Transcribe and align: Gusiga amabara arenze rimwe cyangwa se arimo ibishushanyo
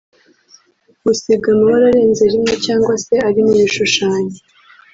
Gusiga 1.03 1.45
amabara 1.53 1.85
arenze 1.91 2.23
rimwe 2.33 2.53
cyangwa 2.65 2.93
se 3.03 3.13
arimo 3.27 3.51
ibishushanyo 3.57 4.37